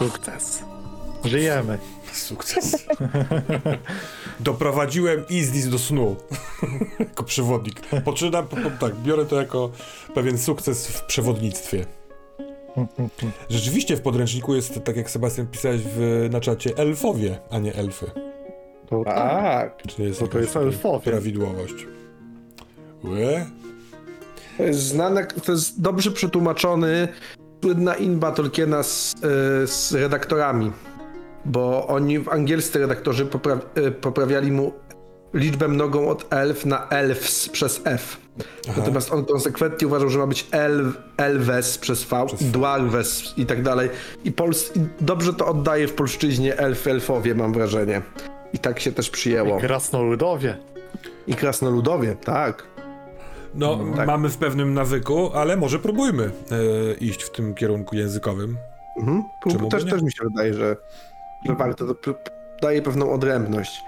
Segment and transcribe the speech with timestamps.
[0.00, 0.62] Sukces.
[1.24, 1.78] Żyjemy.
[2.12, 2.86] Sukces.
[4.40, 6.16] Doprowadziłem Izdis do snu.
[6.98, 7.80] jako przewodnik.
[8.04, 9.70] Poczynam, po, po, tak, biorę to jako
[10.14, 11.86] pewien sukces w przewodnictwie.
[13.50, 18.10] Rzeczywiście w podręczniku jest, tak jak Sebastian pisałeś w, na czacie, elfowie, a nie elfy.
[18.88, 19.82] To, Tak.
[19.88, 21.00] Czy jest To jest elfowie.
[21.10, 21.74] prawidłowość?
[23.04, 23.46] Łe?
[24.56, 27.08] To jest znane, to jest dobrze przetłumaczony
[27.62, 30.72] słynna inba Tolkiena z, y, z redaktorami.
[31.44, 34.72] Bo oni, w angielscy redaktorzy popra y, poprawiali mu
[35.34, 38.16] liczbę mnogą od elf na elfs przez F.
[38.76, 43.62] Natomiast on konsekwentnie uważał, że ma być el, elves przez V i dwarves i tak
[43.62, 43.90] dalej.
[44.24, 48.02] I, pols i dobrze to oddaje w polszczyźnie elf, elfowie, mam wrażenie.
[48.52, 49.60] I tak się też przyjęło.
[49.60, 50.56] Krasnoludowie.
[51.26, 52.66] I krasnoludowie, tak.
[53.54, 54.06] No, tak.
[54.06, 58.56] mamy w pewnym nawyku, ale może próbujmy e, iść w tym kierunku językowym.
[58.98, 59.24] Mhm.
[59.50, 60.76] Czemu Też, też mi się wydaje, że,
[61.46, 61.94] że warto.
[61.94, 62.14] To
[62.62, 63.82] daje pewną odrębność.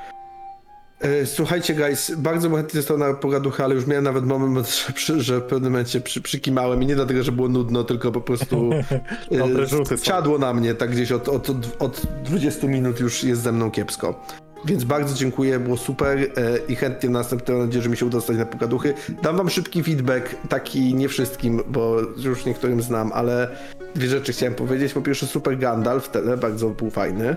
[1.01, 5.21] E, Słuchajcie, guys, bardzo chętnie został na pogaduchę, ale już miałem nawet moment, że, przy,
[5.21, 8.71] że w pewnym momencie przy, przykimałem i nie dlatego, że było nudno, tylko po prostu
[9.93, 13.53] e, siadło na mnie, tak gdzieś od, od, od, od 20 minut już jest ze
[13.53, 14.25] mną kiepsko.
[14.65, 16.27] Więc bardzo dziękuję, było super e,
[16.69, 18.95] i chętnie następnym mam nadzieję, że mi się uda dostać na pogaduchy.
[19.23, 23.49] Dam wam szybki feedback, taki nie wszystkim, bo już niektórym znam, ale
[23.95, 24.93] dwie rzeczy chciałem powiedzieć.
[24.93, 27.37] Po pierwsze super Gandalf tele, bardzo był fajny.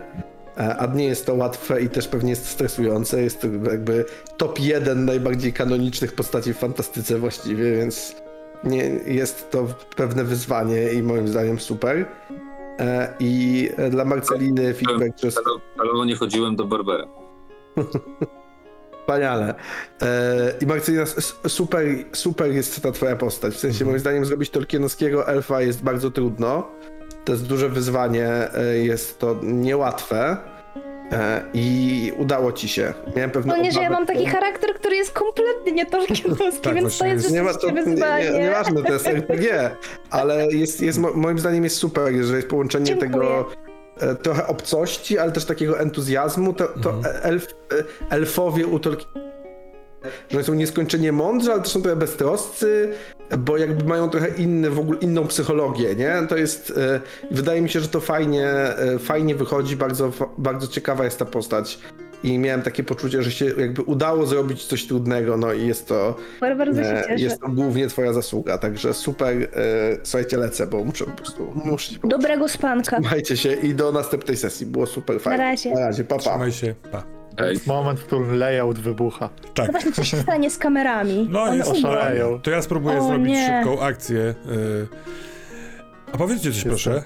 [0.58, 3.22] E, A nie jest to łatwe i też pewnie jest stresujące.
[3.22, 4.06] Jest to jakby
[4.38, 8.16] top jeden najbardziej kanonicznych postaci w fantastyce właściwie, więc
[8.64, 12.06] nie, jest to pewne wyzwanie i moim zdaniem super.
[12.80, 15.30] E, I dla Marceliny feedback, że
[15.78, 17.25] Ale, ale nie chodziłem do Barbera.
[19.02, 19.56] Wspaniale.
[20.02, 21.04] E, I Marcelina,
[21.48, 23.54] super, super jest ta twoja postać.
[23.54, 26.68] W sensie, moim zdaniem, zrobić Tolkienowskiego elfa jest bardzo trudno.
[27.26, 30.38] To jest duże wyzwanie, e, jest to niełatwe.
[31.12, 32.94] E, I udało ci się.
[33.16, 36.62] Miałem pewne No nie, że ja obawy, mam taki charakter, który jest kompletnie nie tolkienowski,
[36.64, 38.32] Tak, więc to jest nie ma to, nie, wyzwanie.
[38.32, 39.72] nie, nieważne, to jest RPG,
[40.10, 43.10] ale jest, jest, mo- moim zdaniem jest super, że jest połączenie Dziękuję.
[43.12, 43.50] tego
[44.22, 46.54] trochę obcości, ale też takiego entuzjazmu.
[46.54, 47.48] To, to elf,
[48.10, 49.26] e, elfowie u Tolkiena,
[50.30, 52.94] że oni są nieskończenie mądrzy, ale też są trochę beztroscy,
[53.38, 56.16] bo jakby mają trochę inny, w ogóle inną psychologię, nie?
[56.30, 57.00] To jest, e,
[57.32, 61.80] wydaje mi się, że to fajnie, e, fajnie wychodzi, bardzo, bardzo ciekawa jest ta postać.
[62.26, 66.16] I miałem takie poczucie, że się jakby udało zrobić coś trudnego, no i jest to
[66.42, 67.16] Bardzo, bardzo się E.
[67.16, 69.34] Jest to głównie twoja zasługa, także super.
[69.44, 69.48] E,
[70.04, 71.52] słuchajcie, lecę, bo muszę po prostu.
[71.66, 73.02] Muszę się Dobrego spanka.
[73.02, 74.66] Trzymajcie się i do następnej sesji.
[74.66, 75.38] Było super fajnie.
[75.44, 75.72] razie.
[75.74, 76.22] Na razie, pa, pa.
[76.22, 77.04] Trzymaj się, pa.
[77.38, 79.30] Ej, Moment, w którym layout wybucha.
[79.54, 79.66] Tak.
[79.68, 81.28] No właśnie, co się stanie z kamerami?
[81.32, 81.72] No, umrą.
[81.72, 82.40] Oszaleją.
[82.42, 83.48] To ja spróbuję O zrobić nie.
[83.64, 84.20] szybką akcję.
[84.52, 84.88] y.
[86.14, 87.04] A powiedzcie coś, proszę.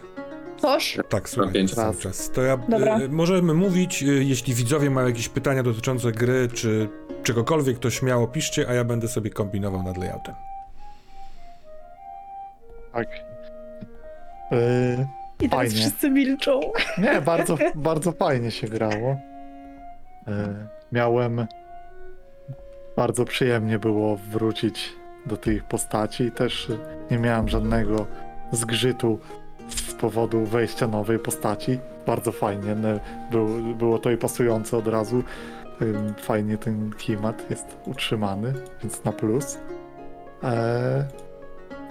[0.61, 0.97] Coś?
[1.09, 2.31] Tak, słuchaj, cały czas.
[2.31, 2.99] To ja, Dobra.
[2.99, 6.89] y, możemy mówić, y, jeśli widzowie mają jakieś pytania dotyczące gry, czy
[7.23, 10.35] czegokolwiek, to śmiało piszcie, a ja będę sobie kombinował nad layoutem.
[12.93, 13.07] Tak.
[14.51, 15.07] Yy,
[15.41, 15.75] I teraz Fajnie.
[15.81, 16.61] wszyscy milczą.
[16.97, 19.17] nie, bardzo, bardzo fajnie się grało.
[20.27, 20.33] Yy,
[20.91, 21.47] miałem.
[22.95, 24.89] Bardzo przyjemnie było wrócić
[25.25, 26.31] do tych postaci.
[26.31, 26.67] Też
[27.11, 28.05] nie miałem żadnego
[28.51, 29.19] zgrzytu
[30.01, 31.79] powodu wejścia nowej postaci.
[32.07, 32.75] Bardzo fajnie.
[33.31, 35.23] Był, było to i pasujące od razu.
[36.21, 38.53] Fajnie ten klimat jest utrzymany,
[38.83, 39.57] więc na plus.
[40.43, 41.05] E,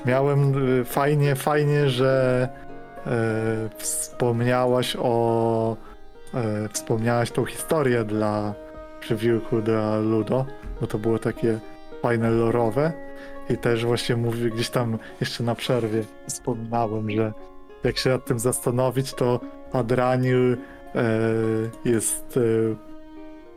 [0.06, 2.48] miałem y, fajnie, fajnie, że
[3.06, 3.10] e,
[3.76, 5.76] wspomniałaś o.
[6.34, 8.54] E, wspomniałaś tą historię dla
[9.00, 10.46] przywilku dla Ludo,
[10.80, 11.58] bo to było takie
[12.02, 12.92] fajne lorowe.
[13.50, 17.32] I też właśnie mówię gdzieś tam jeszcze na przerwie wspominałem, że
[17.84, 19.40] jak się nad tym zastanowić, to
[19.72, 20.56] Adranil
[20.94, 21.04] e,
[21.84, 22.40] jest e,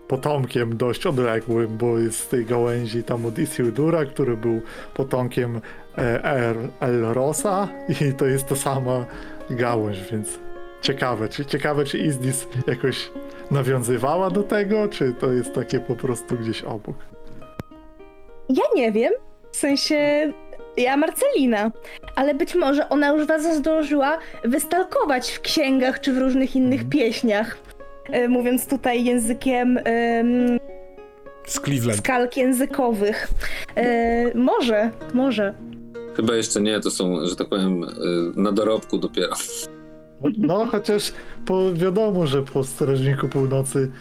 [0.08, 4.62] potomkiem dość odległym, bo jest z tej gałęzi tam od Isildura, który był
[4.94, 5.62] potomkiem
[5.98, 9.06] e, El- Elrosa i to jest ta sama
[9.50, 10.40] gałąź, więc
[10.82, 13.12] ciekawe, czy ciekawe, czy Izdis jakoś
[13.52, 16.96] nawiązywała do tego, czy to jest takie po prostu gdzieś obok.
[18.50, 19.14] Ja nie wiem,
[19.52, 20.34] w sensie
[20.78, 21.72] ja Marcelina,
[22.16, 27.58] ale być może ona już was zdążyła wystalkować w księgach czy w różnych innych pieśniach.
[28.10, 30.60] E, Mówiąc tutaj językiem em,
[31.48, 31.98] Z Cleveland.
[32.00, 33.28] skalk językowych.
[33.76, 35.54] E, może, może.
[36.16, 37.88] chyba jeszcze nie, to są, że tak powiem, y,
[38.36, 39.34] na dorobku dopiero.
[40.38, 41.14] No chociaż
[41.46, 43.92] po, wiadomo, że po Strażniku Północy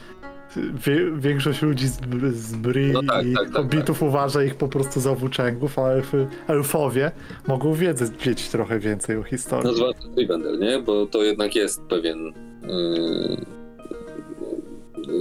[0.56, 2.00] wie, większość ludzi z,
[2.32, 5.88] z Bri No tak, i tak, tak, hobbitów uważa ich po prostu za włóczęgów, a
[5.88, 7.10] elfy, elfowie
[7.48, 9.64] mogą wiedzieć, wiedzieć trochę więcej o historii.
[9.64, 10.78] No zwłaszcza Rivendell, nie?
[10.78, 12.32] Bo to jednak jest pewien...
[12.62, 13.36] Yy,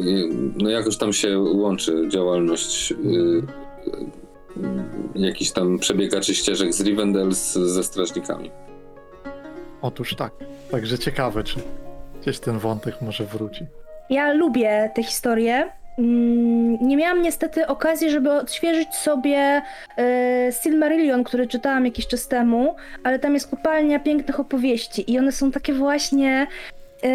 [0.04, 3.44] yy, no jakoś tam się łączy działalność yy,
[5.16, 8.52] jakichś tam przebiegaczy ścieżek z Rivendell z, ze strażnikami.
[9.82, 10.34] Otóż tak.
[10.72, 11.60] Także ciekawe, czy
[12.22, 13.66] gdzieś ten wątek może wróci.
[14.10, 15.66] Ja lubię te historie.
[16.00, 19.62] Mm, Nie miałam niestety okazji, żeby odświeżyć sobie
[19.98, 25.32] e, Silmarillion, który czytałam jakiś czas temu, ale tam jest kopalnia pięknych opowieści i one
[25.32, 26.48] są takie właśnie
[27.04, 27.08] e,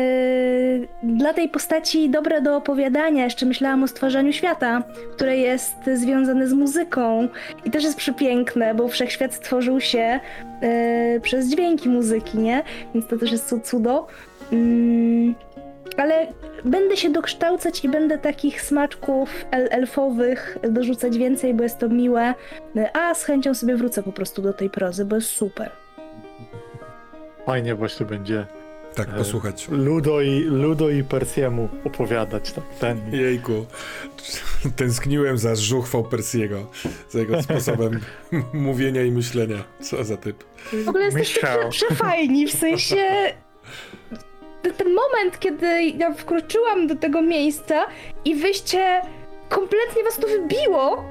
[1.02, 3.24] dla tej postaci dobre do opowiadania.
[3.24, 4.82] Jeszcze myślałam o stwarzaniu świata,
[5.16, 7.28] które jest związane z muzyką
[7.64, 10.20] i też jest przepiękne, bo wszechświat stworzył się
[10.62, 12.62] e, przez dźwięki muzyki, nie?
[12.94, 14.06] Więc to też jest cu- cudo.
[14.52, 15.34] Mm,
[15.96, 16.26] ale
[16.64, 22.34] będę się dokształcać i będę takich smaczków el elfowych dorzucać więcej, bo jest to miłe.
[22.92, 25.70] A z chęcią sobie wrócę po prostu do tej prozy, bo jest super.
[27.46, 28.46] Fajnie właśnie będzie
[28.94, 29.68] Tak, E, posłuchać.
[29.70, 32.52] Ludo i, Ludo i Persiemu opowiadać.
[32.52, 33.14] Tak, ten.
[33.14, 33.66] Jejku,
[34.76, 36.70] tęskniłem za żuchwą Persiego,
[37.10, 38.00] za jego sposobem
[38.52, 39.64] mówienia i myślenia.
[39.80, 40.44] Co za typ.
[40.84, 42.96] W ogóle jesteście przefajni, w sensie...
[44.72, 47.86] Ten- moment, kiedy ja wkroczyłam do tego miejsca
[48.24, 49.02] i wyście
[49.48, 51.04] kompletnie was to wybiło,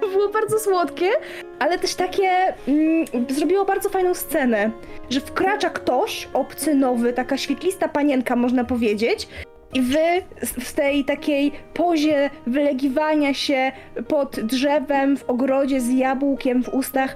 [0.00, 1.10] było bardzo słodkie,
[1.58, 4.70] ale też takie mm, zrobiło bardzo fajną scenę,
[5.10, 9.28] że wkracza ktoś, obcy, nowy, taka świetlista panienka można powiedzieć,
[9.74, 13.72] i wy w tej takiej pozie wylegiwania się
[14.08, 17.14] pod drzewem w ogrodzie z jabłkiem w ustach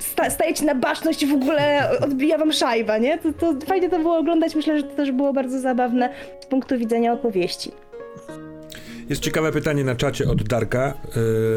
[0.00, 3.18] sta- stajecie na baczność i w ogóle odbija wam szajba, nie?
[3.18, 6.78] To, to fajnie to było oglądać, myślę, że to też było bardzo zabawne z punktu
[6.78, 7.72] widzenia opowieści.
[9.08, 10.94] Jest ciekawe pytanie na czacie od Darka.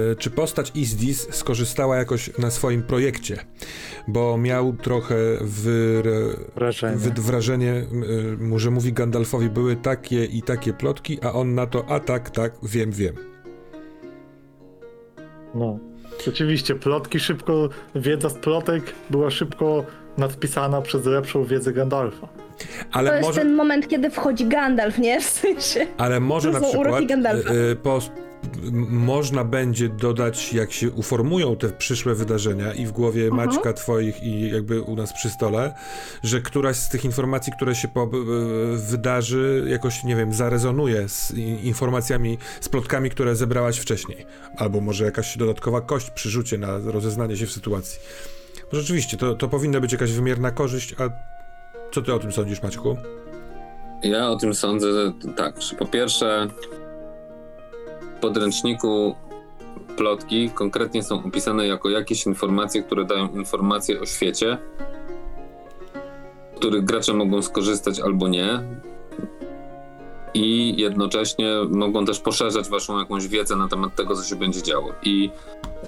[0.09, 3.37] Yy, czy postać Izdis skorzystała jakoś na swoim projekcie?
[4.07, 6.97] Bo miał trochę wyre- Wrażenie.
[6.97, 7.83] wy- wrażenie,
[8.51, 12.29] yy, że mówi Gandalfowi, były takie i takie plotki, a on na to, a tak,
[12.29, 13.15] tak, wiem, wiem.
[15.55, 15.79] No.
[16.25, 19.85] Rzeczywiście, plotki szybko, wiedza z plotek była szybko
[20.17, 22.27] nadpisana przez lepszą wiedzę Gandalfa.
[22.91, 25.21] Ale to jest może, ten moment, kiedy wchodzi Gandalf, nie?
[25.21, 25.87] W sensie...
[25.97, 27.53] ale może to na przykład Gandalfa.
[27.53, 27.99] yy, po,
[28.89, 33.47] można będzie dodać, jak się uformują te przyszłe wydarzenia i w głowie Mhm.
[33.47, 35.73] Maćka twoich i jakby u nas przy stole,
[36.23, 38.07] że któraś z tych informacji, które się po, e,
[38.75, 41.33] wydarzy, jakoś, nie wiem, zarezonuje z
[41.63, 44.25] informacjami, z plotkami, które zebrałaś wcześniej.
[44.57, 47.99] Albo może jakaś dodatkowa kość przy rzucie na rozeznanie się w sytuacji.
[48.71, 51.09] Bo rzeczywiście, to, to powinna być jakaś wymierna korzyść, a
[51.91, 52.97] co ty o tym sądzisz, Maćku?
[54.03, 54.87] Ja o tym sądzę
[55.35, 56.47] tak, że po pierwsze
[58.25, 59.15] podręczniku
[59.97, 64.57] plotki konkretnie są opisane jako jakieś informacje, które dają informacje o świecie,
[66.55, 68.59] których gracze mogą skorzystać albo nie.
[70.33, 74.91] I jednocześnie mogą też poszerzać waszą jakąś wiedzę na temat tego, co się będzie działo.
[75.03, 75.29] I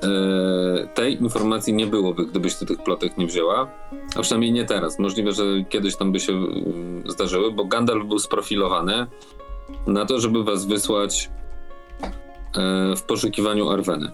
[0.03, 3.67] e, tej informacji nie byłoby, gdybyś ty tych plotek nie wzięła.
[4.15, 4.99] A przynajmniej nie teraz.
[4.99, 9.07] Możliwe, że kiedyś tam by się mm, zdarzyły, bo Gandalf był sprofilowany
[9.87, 11.29] na to, żeby was wysłać
[12.97, 14.11] w poszukiwaniu Arweny.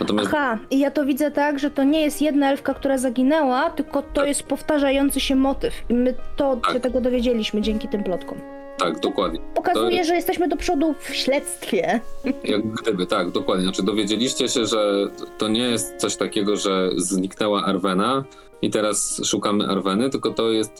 [0.00, 3.70] Natomiast Aha, i ja to widzę tak, że to nie jest jedna elfka, która zaginęła,
[3.70, 5.74] tylko to jest powtarzający się motyw.
[5.88, 6.72] I my to Tak.
[6.74, 8.38] się tego dowiedzieliśmy dzięki tym plotkom.
[8.78, 9.38] tak, dokładnie.
[9.54, 12.00] Pokazuje, To- że jesteśmy do przodu w śledztwie.
[12.44, 13.64] Jak gdyby, tak, dokładnie.
[13.64, 18.24] Znaczy dowiedzieliście się, że to nie jest coś takiego, że zniknęła Arwena
[18.62, 20.72] i teraz szukamy Arweny, tylko to jest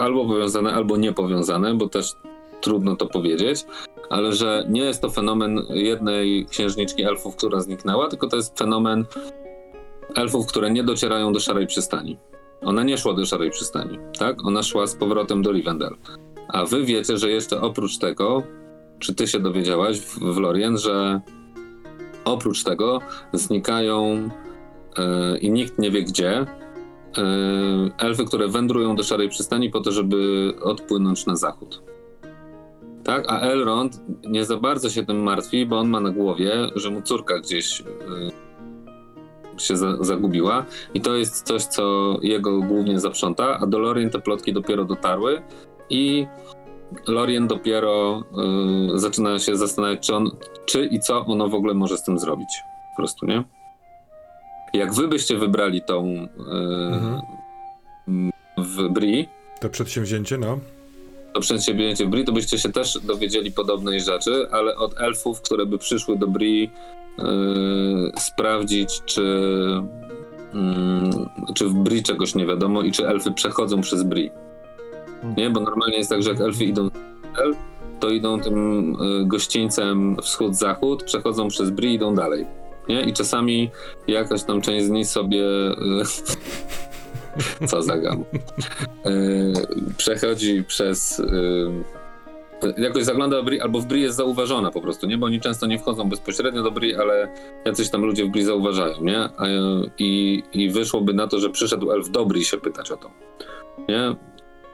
[0.00, 2.12] albo powiązane, albo niepowiązane, bo też
[2.60, 3.64] trudno to powiedzieć,
[4.10, 9.04] ale że nie jest to fenomen jednej księżniczki elfów, która zniknęła, tylko to jest fenomen
[10.14, 12.18] elfów, które nie docierają do Szarej Przystani.
[12.62, 14.46] Ona nie szła do Szarej Przystani, tak?
[14.46, 15.96] Ona szła z powrotem do Rivendell.
[16.48, 18.42] A wy wiecie, że jeszcze oprócz tego,
[18.98, 21.20] czy ty się dowiedziałaś w, w Lorien, że
[22.24, 23.00] oprócz tego
[23.32, 24.28] znikają
[24.96, 26.46] e, i nikt nie wie gdzie e,
[27.98, 31.82] elfy, które wędrują do Szarej Przystani po to, żeby odpłynąć na zachód.
[33.04, 36.90] Tak, a Elrond nie za bardzo się tym martwi, bo on ma na głowie, że
[36.90, 37.84] mu córka gdzieś e,
[39.60, 44.18] się za, zagubiła i to jest coś, co jego głównie zaprząta, a do Lorien te
[44.18, 45.42] plotki dopiero dotarły
[45.90, 46.26] i
[47.08, 48.24] Lorien dopiero
[48.94, 50.30] y, zaczyna się zastanawiać, czy, on,
[50.66, 52.48] czy i co ono w ogóle może z tym zrobić.
[52.92, 53.44] Po prostu, nie?
[54.74, 56.28] Jak wy byście wybrali tą y,
[56.92, 57.20] Mhm.
[58.58, 59.28] w Bri,
[59.60, 60.58] To przedsięwzięcie, no.
[61.34, 65.66] To przedsięwzięcie w Bri, to byście się też dowiedzieli podobnej rzeczy, ale od elfów, które
[65.66, 66.70] by przyszły do Bri
[67.18, 69.22] yy, sprawdzić, czy,
[70.54, 71.10] mm,
[71.54, 74.30] czy w Bri czegoś nie wiadomo i czy elfy przechodzą przez Bri.
[75.36, 76.88] Nie, bo normalnie jest tak, że jak elfy idą
[78.00, 82.46] to idą tym y, gościńcem wschód-zachód, przechodzą przez Bri i idą dalej.
[82.88, 83.02] Nie?
[83.02, 83.70] I czasami
[84.06, 85.44] jakaś tam część z nich sobie.
[87.70, 88.24] Co za gam.
[89.06, 89.52] Y,
[89.96, 91.18] Przechodzi przez.
[91.18, 91.24] y,
[92.78, 95.18] Jakoś zagląda do Bri, albo w Bri jest zauważona po prostu, nie?
[95.18, 97.28] Bo oni często nie wchodzą bezpośrednio do Bri, ale
[97.64, 99.28] jacyś tam ludzie w Bri zauważają, nie?
[99.98, 103.10] I, I wyszłoby na to, że przyszedł elf do Bri się pytać o to,
[103.88, 104.16] nie?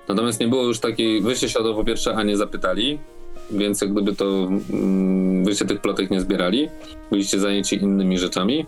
[0.09, 2.99] Natomiast nie było już takiej, wyście się po pierwsze, a nie zapytali,
[3.53, 6.69] więc jak gdyby to mm, wyście tych plotek nie zbierali,
[7.11, 8.67] byliście zajęci innymi rzeczami,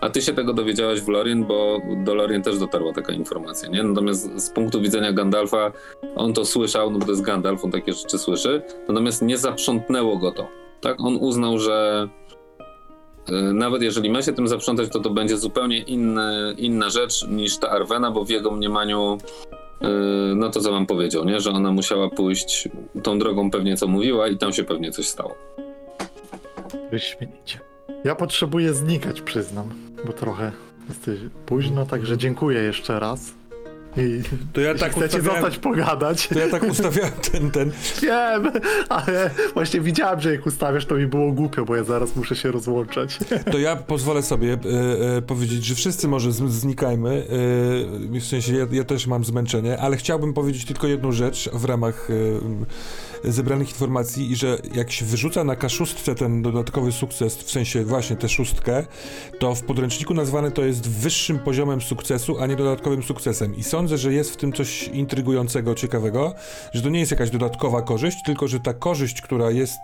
[0.00, 3.82] a ty się tego dowiedziałaś w Lorien, bo do Lorien też dotarła taka informacja, nie?
[3.82, 5.72] Natomiast z punktu widzenia Gandalfa,
[6.16, 10.18] on to słyszał, no bo to jest Gandalf, on takie rzeczy słyszy, natomiast nie zaprzątnęło
[10.18, 10.48] go to,
[10.80, 11.00] tak?
[11.00, 12.08] On uznał, że
[13.28, 17.58] y, nawet jeżeli ma się tym zaprzątać, to to będzie zupełnie inny, inna rzecz niż
[17.58, 19.18] ta Arwena, bo w jego mniemaniu
[20.36, 21.40] no to co wam powiedział, nie?
[21.40, 22.68] Że ona musiała pójść
[23.02, 25.34] tą drogą pewnie co mówiła i tam się pewnie coś stało.
[26.90, 27.60] Wyśmienicie.
[28.04, 29.70] Ja potrzebuję znikać, przyznam,
[30.06, 30.52] bo trochę
[30.88, 33.34] jesteś późno, także dziękuję jeszcze raz.
[33.96, 34.22] I
[34.52, 37.72] To ja tak chcecie zostać pogadać, to ja tak ustawiałem ten, ten.
[38.02, 38.52] wiem,
[38.88, 42.50] ale właśnie widziałem, że jak ustawiasz, to mi było głupio, bo ja zaraz muszę się
[42.50, 43.18] rozłączać.
[43.52, 47.26] To ja pozwolę sobie e, e, powiedzieć, że wszyscy może z, znikajmy.
[48.14, 51.64] E, w sensie ja, ja też mam zmęczenie, ale chciałbym powiedzieć tylko jedną rzecz w
[51.64, 52.14] ramach e,
[53.24, 58.16] zebranych informacji i że jak się wyrzuca na kaszustce ten dodatkowy sukces, w sensie właśnie
[58.16, 58.86] tę szóstkę,
[59.38, 63.56] to w podręczniku nazwane to jest wyższym poziomem sukcesu, a nie dodatkowym sukcesem.
[63.56, 66.34] I sądzę, że jest w tym coś intrygującego, ciekawego,
[66.72, 69.78] że to nie jest jakaś dodatkowa korzyść, tylko że ta korzyść, która jest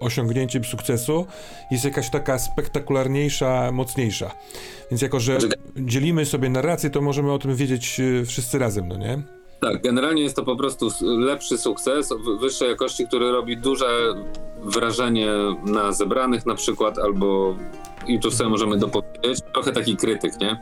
[0.00, 1.26] osiągnięciem sukcesu
[1.70, 4.30] jest jakaś taka spektakularniejsza, mocniejsza.
[4.90, 5.38] Więc jako, że
[5.76, 9.39] dzielimy sobie narrację, to możemy o tym wiedzieć e, wszyscy razem, no nie?
[9.60, 12.08] Tak, generalnie jest to po prostu lepszy sukces
[12.40, 14.14] wyższej jakości, który robi duże
[14.62, 15.28] wrażenie
[15.64, 17.56] na zebranych na przykład, albo
[18.06, 20.60] i tu sobie możemy dopowiedzieć, trochę taki krytyk, nie?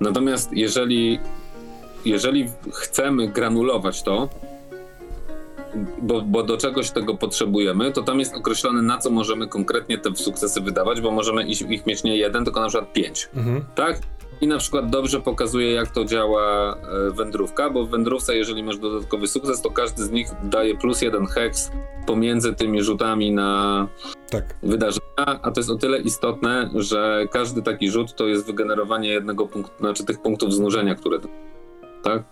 [0.00, 1.18] Natomiast jeżeli,
[2.04, 4.28] jeżeli chcemy granulować to,
[6.02, 10.16] bo, bo do czegoś tego potrzebujemy, to tam jest określone, na co możemy konkretnie te
[10.16, 13.64] sukcesy wydawać, bo możemy ich, ich mieć nie jeden, tylko na przykład pięć Mhm.
[13.74, 14.00] tak?
[14.40, 18.78] I na przykład dobrze pokazuje, jak to działa e, wędrówka, bo w wędrówce, jeżeli masz
[18.78, 21.70] dodatkowy sukces, to każdy z nich daje plus jeden heks
[22.06, 23.88] pomiędzy tymi rzutami na
[24.30, 24.54] Tak.
[24.62, 25.00] wydarzenia,
[25.42, 29.78] a to jest o tyle istotne, że każdy taki rzut to jest wygenerowanie jednego punktu,
[29.78, 31.18] znaczy tych punktów znużenia, które.
[32.02, 32.22] Tak?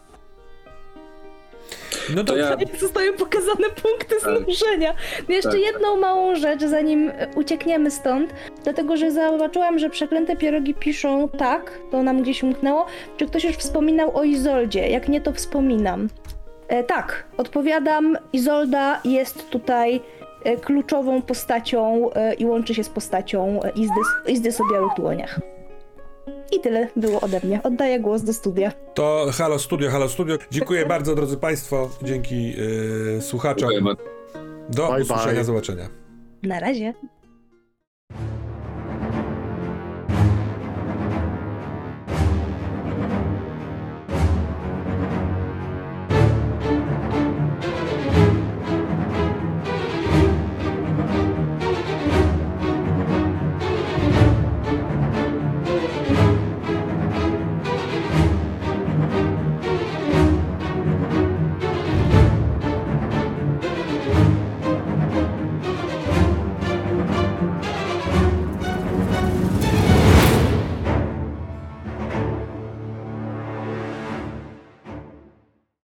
[2.14, 2.56] No To ja.
[2.80, 4.44] Zostają pokazane punkty Tak.
[4.44, 4.94] znużenia.
[5.28, 5.60] No jeszcze Tak.
[5.60, 11.78] jedną małą rzecz, zanim e, uciekniemy stąd, dlatego że zobaczyłam, że przeklęte pierogi piszą tak,
[11.90, 12.86] to nam gdzieś umknęło.
[13.16, 14.88] Czy ktoś już wspominał o Izoldzie?
[14.88, 16.08] Jak nie, to wspominam.
[16.68, 18.18] E, tak, odpowiadam.
[18.32, 20.00] Izolda jest tutaj
[20.44, 25.40] e, kluczową postacią e, i łączy się z postacią e, Izdy, Izdy o białych dłoniach.
[26.56, 27.62] I tyle było ode mnie.
[27.62, 28.72] Oddaję głos do studia.
[28.94, 30.36] To Halo Studio, Halo Studio.
[30.50, 31.90] Dziękuję bardzo, drodzy Państwo.
[32.02, 33.70] Dzięki yy, słuchaczom.
[34.68, 35.44] Do Bye, usłyszenia, bye.
[35.44, 35.88] zobaczenia.
[36.42, 36.94] Na razie.